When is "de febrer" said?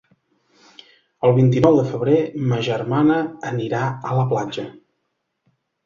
1.81-2.17